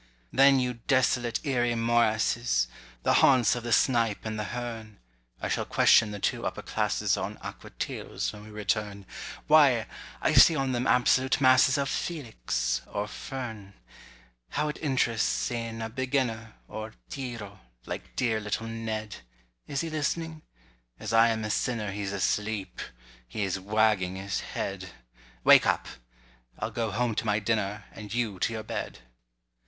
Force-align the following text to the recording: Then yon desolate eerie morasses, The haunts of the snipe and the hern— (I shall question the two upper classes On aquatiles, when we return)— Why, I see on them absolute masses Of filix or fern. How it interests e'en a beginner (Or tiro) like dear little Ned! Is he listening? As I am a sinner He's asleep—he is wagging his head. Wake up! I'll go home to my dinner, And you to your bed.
Then 0.33 0.59
yon 0.59 0.81
desolate 0.87 1.39
eerie 1.45 1.75
morasses, 1.75 2.67
The 3.03 3.13
haunts 3.21 3.53
of 3.55 3.61
the 3.63 3.71
snipe 3.71 4.25
and 4.25 4.39
the 4.39 4.45
hern— 4.45 4.97
(I 5.39 5.47
shall 5.47 5.63
question 5.63 6.09
the 6.09 6.17
two 6.17 6.43
upper 6.43 6.63
classes 6.63 7.17
On 7.17 7.37
aquatiles, 7.37 8.33
when 8.33 8.43
we 8.45 8.49
return)— 8.49 9.05
Why, 9.45 9.85
I 10.19 10.33
see 10.33 10.55
on 10.55 10.71
them 10.71 10.87
absolute 10.87 11.39
masses 11.39 11.77
Of 11.77 11.87
filix 11.87 12.81
or 12.87 13.07
fern. 13.07 13.75
How 14.49 14.69
it 14.69 14.79
interests 14.81 15.51
e'en 15.51 15.83
a 15.83 15.89
beginner 15.91 16.55
(Or 16.67 16.95
tiro) 17.11 17.59
like 17.85 18.15
dear 18.15 18.39
little 18.39 18.65
Ned! 18.65 19.17
Is 19.67 19.81
he 19.81 19.89
listening? 19.91 20.41
As 20.99 21.13
I 21.13 21.27
am 21.29 21.45
a 21.45 21.51
sinner 21.51 21.91
He's 21.91 22.11
asleep—he 22.11 23.43
is 23.43 23.59
wagging 23.59 24.15
his 24.15 24.39
head. 24.39 24.89
Wake 25.43 25.67
up! 25.67 25.87
I'll 26.57 26.71
go 26.71 26.89
home 26.89 27.13
to 27.13 27.25
my 27.27 27.37
dinner, 27.37 27.85
And 27.91 28.11
you 28.11 28.39
to 28.39 28.51
your 28.51 28.63
bed. 28.63 28.97